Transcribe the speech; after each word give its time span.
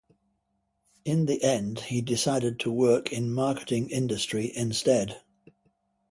In 1.05 1.27
the 1.27 1.43
end 1.43 1.79
he 1.81 2.01
decided 2.01 2.59
to 2.61 2.71
work 2.71 3.13
in 3.13 3.31
marketing 3.31 3.91
industry 3.91 4.51
instead. 4.57 5.21